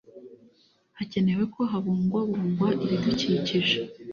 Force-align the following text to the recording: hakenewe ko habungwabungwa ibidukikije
hakenewe 0.97 1.43
ko 1.53 1.61
habungwabungwa 1.71 2.67
ibidukikije 2.83 3.79